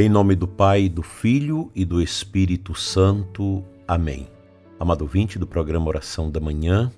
[0.00, 3.64] Em nome do Pai, do Filho e do Espírito Santo.
[3.84, 4.28] Amém.
[4.78, 6.92] Amado ouvinte do programa Oração da Manhã,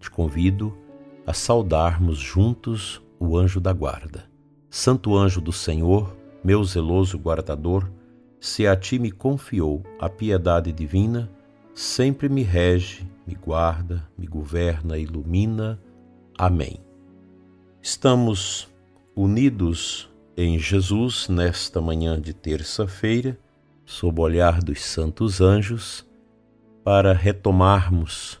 [0.00, 0.74] te convido
[1.26, 4.24] a saudarmos juntos o anjo da guarda.
[4.70, 7.90] Santo anjo do Senhor, meu zeloso guardador,
[8.40, 11.30] se a ti me confiou a piedade divina,
[11.74, 15.78] sempre me rege, me guarda, me governa, ilumina.
[16.38, 16.78] Amém.
[17.82, 18.66] Estamos
[19.14, 23.38] unidos em Jesus nesta manhã de terça-feira,
[23.86, 26.06] sob o olhar dos santos anjos,
[26.84, 28.38] para retomarmos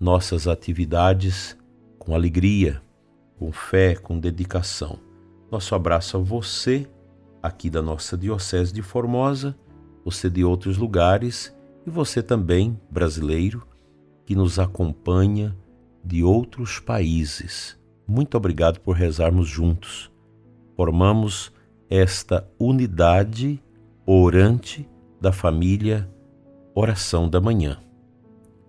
[0.00, 1.54] nossas atividades
[1.98, 2.80] com alegria,
[3.38, 4.98] com fé, com dedicação.
[5.50, 6.88] Nosso abraço a você,
[7.42, 9.54] aqui da nossa Diocese de Formosa,
[10.04, 11.54] você de outros lugares
[11.86, 13.66] e você também, brasileiro,
[14.24, 15.54] que nos acompanha
[16.02, 17.78] de outros países.
[18.08, 20.10] Muito obrigado por rezarmos juntos
[20.76, 21.50] formamos
[21.88, 23.62] esta unidade
[24.04, 26.08] orante da família
[26.74, 27.78] Oração da Manhã,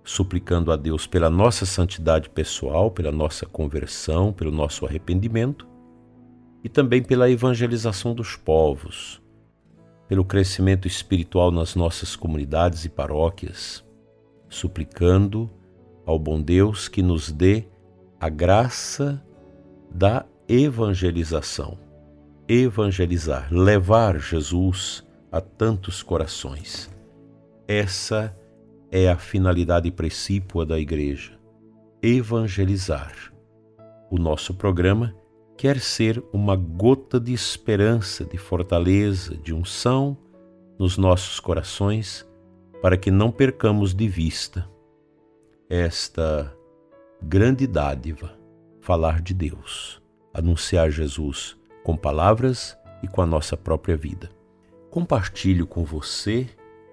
[0.04, 5.68] suplicando a Deus pela nossa santidade pessoal, pela nossa conversão, pelo nosso arrependimento
[6.64, 9.22] e também pela evangelização dos povos,
[10.08, 13.86] pelo crescimento espiritual nas nossas comunidades e paróquias,
[14.48, 15.50] suplicando
[16.06, 17.66] ao bom Deus que nos dê
[18.18, 19.22] a graça
[19.92, 21.87] da evangelização
[22.48, 26.90] evangelizar, levar Jesus a tantos corações.
[27.68, 28.36] Essa
[28.90, 31.38] é a finalidade precípua da Igreja:
[32.02, 33.34] evangelizar.
[34.10, 35.14] O nosso programa
[35.58, 40.18] quer ser uma gota de esperança, de fortaleza, de unção
[40.80, 42.26] nos nossos corações,
[42.82, 44.70] para que não percamos de vista
[45.70, 46.56] esta
[47.22, 48.38] grande dádiva,
[48.80, 50.02] falar de Deus,
[50.34, 54.30] anunciar Jesus com palavras e com a nossa própria vida.
[54.92, 56.46] Compartilho com você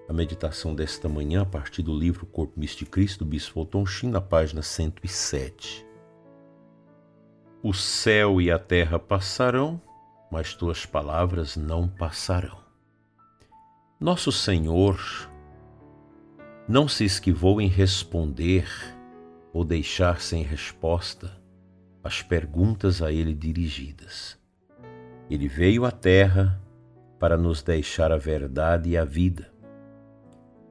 [0.07, 4.09] a meditação desta manhã a partir do livro Corpo Místico de Cristo, do Bispo Sheen,
[4.09, 5.85] na página 107.
[7.61, 9.81] O céu e a terra passarão,
[10.31, 12.59] mas tuas palavras não passarão.
[13.99, 14.97] Nosso Senhor
[16.69, 18.65] não se esquivou em responder
[19.51, 21.35] ou deixar sem resposta
[22.01, 24.44] as perguntas a ele dirigidas.
[25.29, 26.61] Ele veio à Terra
[27.19, 29.51] para nos deixar a verdade e a vida.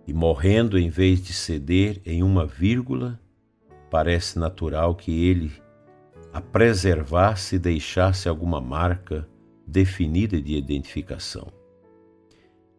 [0.07, 3.19] E morrendo em vez de ceder em uma vírgula,
[3.91, 5.53] parece natural que ele
[6.33, 9.27] a preservasse e deixasse alguma marca
[9.67, 11.47] definida de identificação.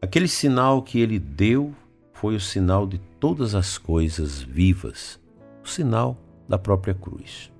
[0.02, 1.74] Aquele sinal que ele deu
[2.14, 5.20] foi o sinal de todas as coisas vivas,
[5.64, 7.52] o sinal da própria cruz.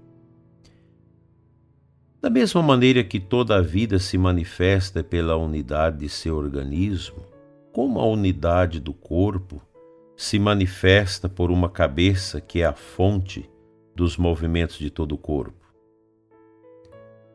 [2.26, 7.24] Da mesma maneira que toda a vida se manifesta pela unidade de seu organismo,
[7.72, 9.62] como a unidade do corpo
[10.18, 13.48] se manifesta por uma cabeça que é a fonte
[13.96, 15.72] dos movimentos de todo o corpo.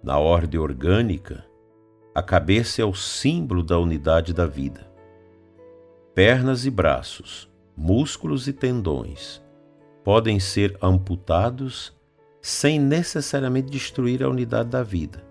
[0.03, 1.47] Na ordem orgânica,
[2.13, 4.91] a cabeça é o símbolo da unidade da vida.
[6.17, 9.41] Pernas e braços, músculos e tendões
[10.03, 11.97] podem ser amputados
[12.41, 15.25] sem necessariamente destruir a unidade da vida.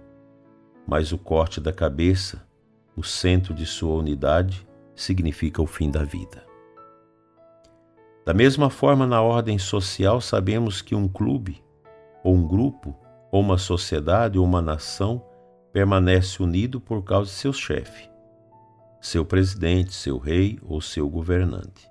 [0.87, 2.47] Mas o corte da cabeça,
[2.95, 6.43] o centro de sua unidade, significa o fim da vida.
[8.25, 11.63] Da mesma forma, na ordem social, sabemos que um clube,
[12.23, 12.95] ou um grupo,
[13.31, 15.23] ou uma sociedade, ou uma nação
[15.71, 18.09] permanece unido por causa de seu chefe,
[18.99, 21.89] seu presidente, seu rei ou seu governante.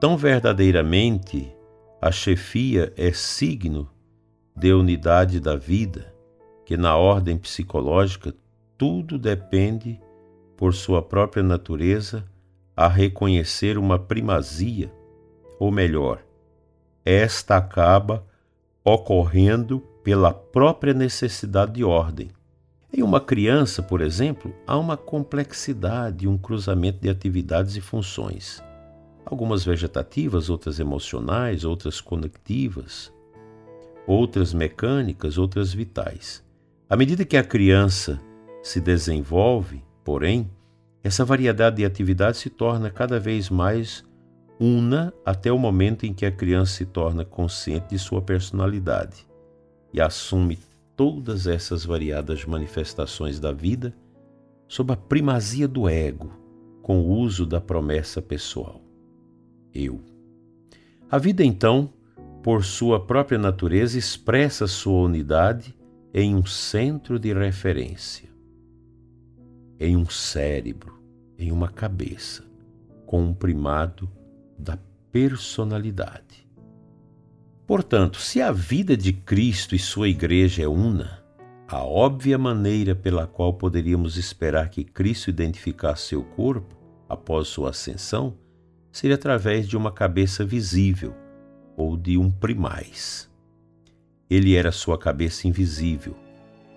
[0.00, 1.54] Tão verdadeiramente,
[2.00, 3.88] a chefia é signo
[4.58, 6.12] de unidade da vida,
[6.66, 8.34] que na ordem psicológica
[8.76, 10.00] tudo depende,
[10.56, 12.24] por sua própria natureza,
[12.76, 14.92] a reconhecer uma primazia,
[15.60, 16.24] ou melhor,
[17.04, 18.26] esta acaba
[18.84, 22.30] ocorrendo pela própria necessidade de ordem.
[22.92, 28.62] Em uma criança, por exemplo, há uma complexidade, um cruzamento de atividades e funções.
[29.24, 33.12] Algumas vegetativas, outras emocionais, outras conectivas,
[34.08, 36.42] outras mecânicas, outras vitais.
[36.88, 38.18] À medida que a criança
[38.62, 40.50] se desenvolve, porém,
[41.04, 44.02] essa variedade de atividades se torna cada vez mais
[44.58, 49.28] una até o momento em que a criança se torna consciente de sua personalidade
[49.92, 50.58] e assume
[50.96, 53.94] todas essas variadas manifestações da vida
[54.66, 56.32] sob a primazia do ego,
[56.82, 58.80] com o uso da promessa pessoal.
[59.72, 60.00] Eu.
[61.10, 61.92] A vida, então,
[62.48, 65.76] por sua própria natureza, expressa sua unidade
[66.14, 68.26] em um centro de referência,
[69.78, 70.98] em um cérebro,
[71.38, 72.42] em uma cabeça,
[73.04, 74.10] com um primado
[74.58, 74.78] da
[75.12, 76.48] personalidade.
[77.66, 81.22] Portanto, se a vida de Cristo e sua igreja é una,
[81.68, 86.74] a óbvia maneira pela qual poderíamos esperar que Cristo identificasse seu corpo
[87.06, 88.38] após sua ascensão
[88.90, 91.27] seria através de uma cabeça visível
[91.78, 93.30] ou de um primaz.
[94.28, 96.16] Ele era sua cabeça invisível,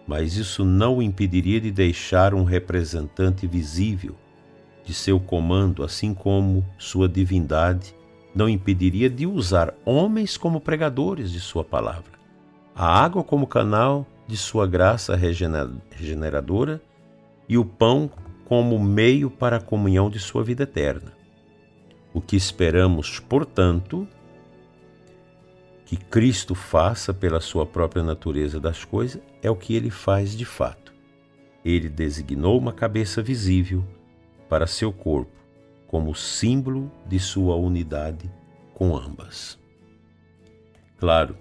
[0.07, 4.15] mas isso não o impediria de deixar um representante visível
[4.85, 7.95] de seu comando, assim como sua divindade
[8.33, 12.13] não impediria de usar homens como pregadores de sua palavra,
[12.73, 15.17] a água como canal de sua graça
[15.89, 16.81] regeneradora
[17.49, 18.09] e o pão
[18.45, 21.11] como meio para a comunhão de sua vida eterna.
[22.13, 24.07] O que esperamos, portanto,
[25.91, 30.45] que Cristo faça pela sua própria natureza das coisas é o que ele faz de
[30.45, 30.93] fato.
[31.65, 33.83] Ele designou uma cabeça visível
[34.47, 35.35] para seu corpo
[35.87, 38.31] como símbolo de sua unidade
[38.73, 39.59] com ambas.
[40.97, 41.35] Claro,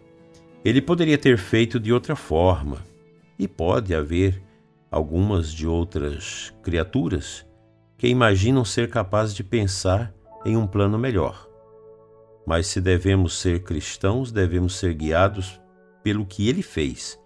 [0.65, 2.79] ele poderia ter feito de outra forma,
[3.39, 4.43] e pode haver
[4.91, 7.47] algumas de outras criaturas
[7.97, 10.13] que imaginam ser capazes de pensar
[10.45, 11.50] em um plano melhor.
[12.51, 15.61] Mas se devemos ser cristãos, devemos ser guiados
[16.03, 17.17] pelo que ele fez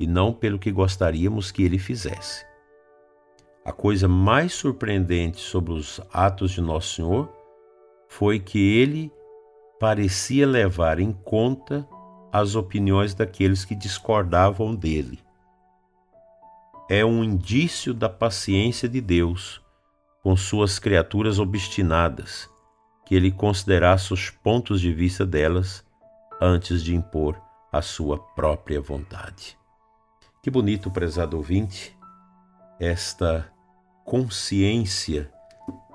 [0.00, 2.44] e não pelo que gostaríamos que ele fizesse.
[3.64, 7.32] A coisa mais surpreendente sobre os atos de Nosso Senhor
[8.08, 9.12] foi que ele
[9.78, 11.88] parecia levar em conta
[12.32, 15.20] as opiniões daqueles que discordavam dele.
[16.90, 19.62] É um indício da paciência de Deus
[20.24, 22.50] com suas criaturas obstinadas,
[23.04, 25.84] que ele considerasse os pontos de vista delas
[26.40, 27.40] antes de impor
[27.70, 29.56] a sua própria vontade.
[30.42, 31.96] Que bonito, prezado ouvinte,
[32.78, 33.50] esta
[34.04, 35.32] consciência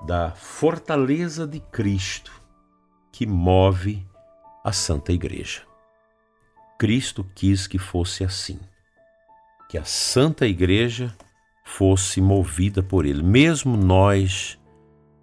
[0.05, 2.31] da fortaleza de Cristo
[3.11, 4.05] que move
[4.63, 5.63] a Santa Igreja.
[6.77, 8.59] Cristo quis que fosse assim,
[9.67, 11.15] que a Santa Igreja
[11.65, 14.59] fosse movida por Ele, mesmo nós,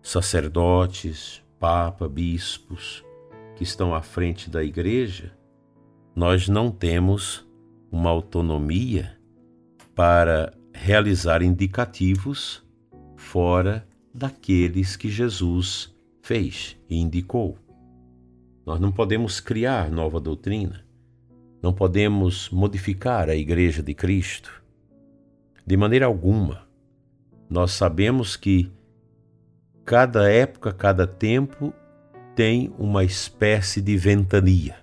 [0.02, 3.02] sacerdotes, Papa, bispos,
[3.56, 5.32] que estão à frente da Igreja,
[6.14, 7.48] nós não temos
[7.90, 9.18] uma autonomia
[9.94, 12.62] para realizar indicativos
[13.16, 15.90] fora daqueles que Jesus
[16.20, 17.56] fez e indicou.
[18.66, 20.84] Nós não podemos criar nova doutrina,
[21.62, 24.62] não podemos modificar a Igreja de Cristo.
[25.66, 26.68] De maneira alguma.
[27.48, 28.70] Nós sabemos que
[29.84, 31.72] cada época, cada tempo
[32.34, 34.76] tem uma espécie de ventania.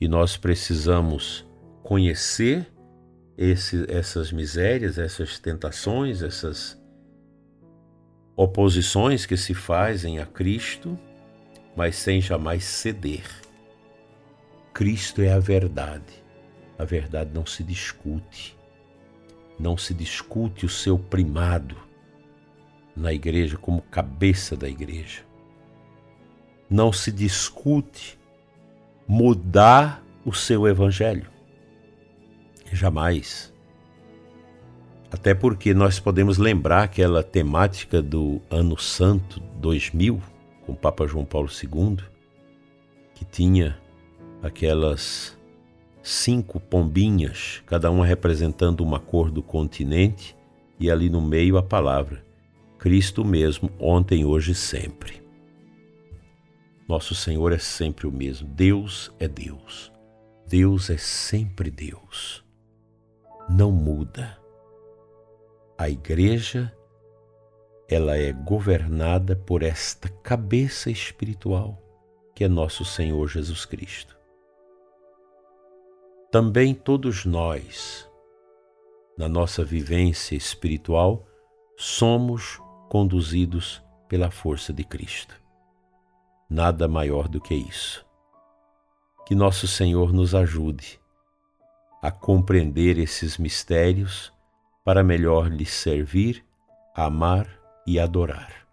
[0.00, 1.46] E nós precisamos
[1.82, 2.66] conhecer
[3.36, 6.80] esse, essas misérias, essas tentações, essas
[8.36, 10.98] oposições que se fazem a Cristo
[11.76, 13.24] mas sem jamais ceder.
[14.72, 16.22] Cristo é a verdade.
[16.78, 18.56] A verdade não se discute.
[19.58, 21.76] Não se discute o seu primado
[22.96, 25.22] na igreja como cabeça da igreja.
[26.68, 28.18] Não se discute
[29.06, 31.28] mudar o seu evangelho.
[32.72, 33.52] Jamais.
[35.10, 40.22] Até porque nós podemos lembrar aquela temática do Ano Santo 2000,
[40.64, 41.96] com o Papa João Paulo II,
[43.14, 43.76] que tinha
[44.40, 45.36] aquelas
[46.02, 50.36] cinco pombinhas, cada uma representando uma cor do continente,
[50.78, 52.24] e ali no meio a palavra:
[52.80, 55.22] Cristo mesmo, ontem, hoje e sempre.
[56.88, 58.48] Nosso Senhor é sempre o mesmo.
[58.48, 59.92] Deus é Deus.
[60.48, 62.42] Deus é sempre Deus.
[63.50, 64.38] Não muda.
[65.76, 66.74] A igreja
[67.86, 71.82] ela é governada por esta cabeça espiritual
[72.34, 74.16] que é nosso Senhor Jesus Cristo.
[76.32, 78.10] Também todos nós,
[79.18, 81.26] na nossa vivência espiritual,
[81.76, 82.58] somos
[82.90, 85.40] conduzidos pela força de Cristo.
[86.50, 88.04] Nada maior do que isso.
[89.24, 90.98] Que nosso Senhor nos ajude
[92.02, 94.32] a compreender esses mistérios
[94.84, 96.44] para melhor lhe servir,
[96.92, 97.46] amar
[97.86, 98.66] e adorar.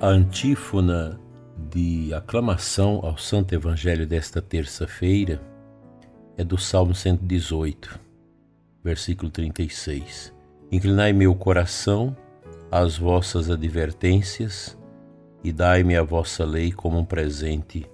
[0.00, 1.20] Antífona
[1.74, 5.42] de aclamação ao Santo Evangelho desta terça-feira
[6.36, 7.98] é do Salmo 118,
[8.84, 10.32] versículo 36.
[10.70, 12.16] Inclinai meu coração
[12.70, 14.78] às vossas advertências
[15.42, 17.84] e dai-me a vossa lei como um presente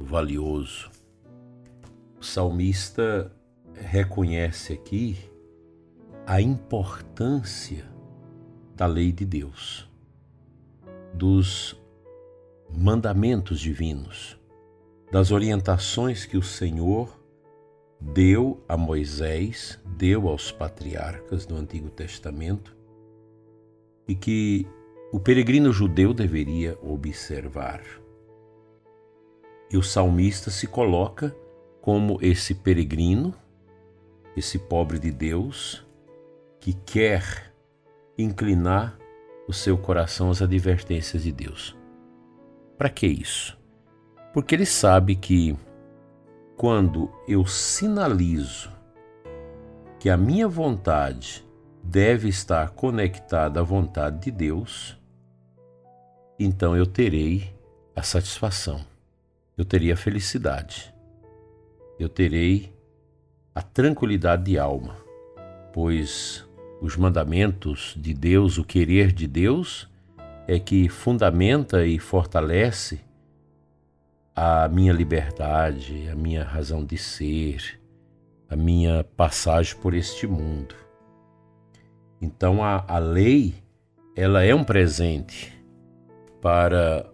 [0.00, 0.90] valioso.
[2.20, 3.30] O salmista
[3.72, 5.16] reconhece aqui
[6.26, 7.84] a importância
[8.74, 9.88] da lei de Deus,
[11.14, 11.80] dos
[12.70, 14.38] mandamentos divinos,
[15.10, 17.18] das orientações que o Senhor
[18.00, 22.76] deu a Moisés, deu aos patriarcas do Antigo Testamento
[24.06, 24.66] e que
[25.12, 27.82] o peregrino judeu deveria observar.
[29.70, 31.34] E o salmista se coloca
[31.80, 33.34] como esse peregrino,
[34.36, 35.84] esse pobre de Deus,
[36.60, 37.52] que quer
[38.16, 38.98] inclinar
[39.46, 41.76] o seu coração às advertências de Deus.
[42.78, 43.58] Para que isso?
[44.32, 45.58] Porque ele sabe que
[46.56, 48.70] quando eu sinalizo
[49.98, 51.44] que a minha vontade
[51.82, 54.96] deve estar conectada à vontade de Deus,
[56.38, 57.52] então eu terei
[57.96, 58.80] a satisfação,
[59.56, 60.94] eu terei a felicidade,
[61.98, 62.72] eu terei
[63.52, 64.96] a tranquilidade de alma,
[65.72, 66.46] pois
[66.80, 69.87] os mandamentos de Deus, o querer de Deus,
[70.48, 73.00] é que fundamenta e fortalece
[74.34, 77.78] a minha liberdade, a minha razão de ser,
[78.48, 80.74] a minha passagem por este mundo.
[82.18, 83.56] Então a, a lei,
[84.16, 85.52] ela é um presente
[86.40, 87.06] para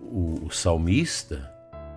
[0.00, 1.52] o, o salmista,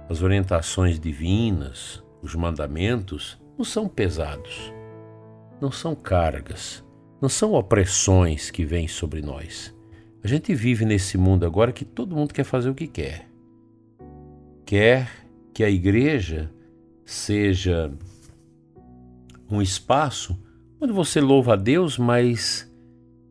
[0.10, 4.74] as orientações divinas, os mandamentos, não são pesados,
[5.62, 6.84] não são cargas,
[7.22, 9.78] não são opressões que vêm sobre nós.
[10.24, 13.30] A gente vive nesse mundo agora que todo mundo quer fazer o que quer
[14.70, 15.10] quer
[15.52, 16.48] que a igreja
[17.04, 17.92] seja
[19.50, 20.40] um espaço
[20.80, 22.72] onde você louva a Deus, mas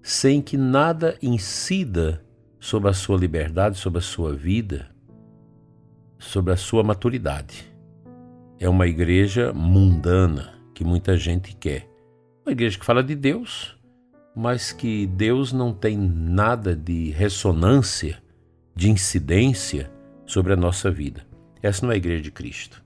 [0.03, 2.25] sem que nada incida
[2.59, 4.91] sobre a sua liberdade, sobre a sua vida,
[6.19, 7.73] sobre a sua maturidade.
[8.59, 11.89] É uma igreja mundana que muita gente quer.
[12.45, 13.78] Uma igreja que fala de Deus,
[14.39, 18.23] mas que Deus não tem nada de ressonância,
[18.73, 19.91] de incidência
[20.25, 21.27] sobre a nossa vida.
[21.61, 22.81] Essa não é a igreja de Cristo.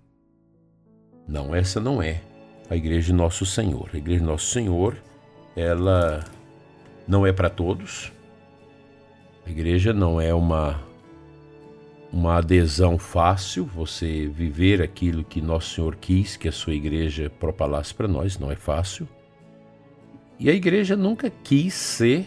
[1.29, 2.23] Não, essa não é
[2.71, 3.91] a igreja de Nosso Senhor.
[3.93, 4.97] A igreja de Nosso Senhor,
[5.55, 6.25] ela
[7.07, 8.11] não é para todos.
[9.45, 10.83] A igreja não é uma
[12.11, 17.93] uma adesão fácil, você viver aquilo que Nosso Senhor quis que a sua igreja propalasse
[17.93, 19.07] para nós, não é fácil.
[20.43, 22.27] E a igreja nunca quis ser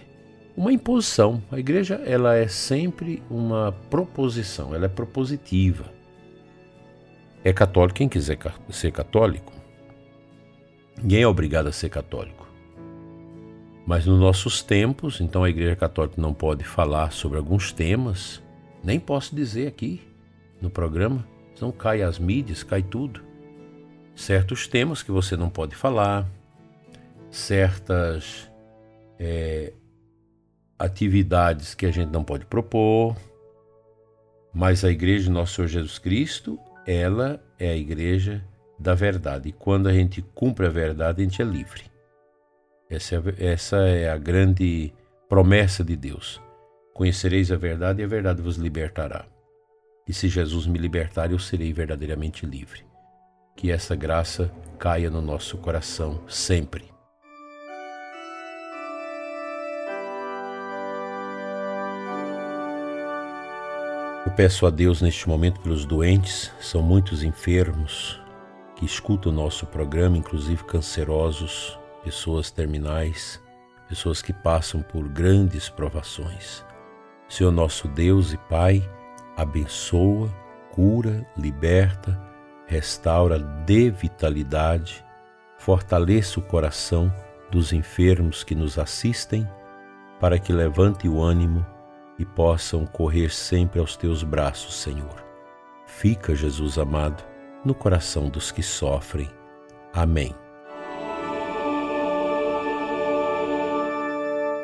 [0.56, 1.44] uma imposição.
[1.52, 5.92] A igreja ela é sempre uma proposição, ela é propositiva.
[7.44, 8.38] É católico quem quiser
[8.70, 9.52] ser católico.
[10.98, 12.48] Ninguém é obrigado a ser católico.
[13.86, 18.42] Mas nos nossos tempos, então a Igreja Católica não pode falar sobre alguns temas,
[18.82, 20.02] nem posso dizer aqui
[20.62, 23.22] no programa, senão cai as mídias, cai tudo.
[24.16, 26.26] Certos temas que você não pode falar,
[27.36, 28.50] certas
[29.20, 29.74] é,
[30.80, 33.16] atividades que a gente não pode propor,
[34.54, 38.44] mas a Igreja de Nosso Senhor Jesus Cristo ela é a igreja
[38.78, 39.50] da verdade.
[39.50, 41.84] E quando a gente cumpre a verdade, a gente é livre.
[42.90, 44.94] Essa é, essa é a grande
[45.28, 46.40] promessa de Deus.
[46.94, 49.26] Conhecereis a verdade e a verdade vos libertará.
[50.08, 52.86] E se Jesus me libertar, eu serei verdadeiramente livre.
[53.56, 56.95] Que essa graça caia no nosso coração sempre.
[64.26, 68.20] Eu peço a Deus neste momento pelos doentes, são muitos enfermos
[68.76, 73.40] que escutam o nosso programa, inclusive cancerosos, pessoas terminais,
[73.88, 76.66] pessoas que passam por grandes provações.
[77.30, 78.84] Senhor nosso Deus e Pai,
[79.38, 80.28] abençoa,
[80.72, 82.20] cura, liberta,
[82.66, 85.06] restaura, dê vitalidade,
[85.60, 87.14] fortaleça o coração
[87.52, 89.48] dos enfermos que nos assistem,
[90.20, 91.64] para que levante o ânimo
[92.18, 95.24] e possam correr sempre aos teus braços, Senhor.
[95.86, 97.24] Fica, Jesus amado,
[97.64, 99.30] no coração dos que sofrem.
[99.94, 100.34] Amém.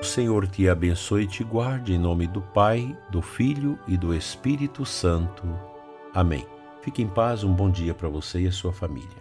[0.01, 4.15] O Senhor te abençoe e te guarde em nome do Pai, do Filho e do
[4.15, 5.43] Espírito Santo.
[6.13, 6.45] Amém.
[6.81, 9.20] Fique em paz, um bom dia para você e a sua família.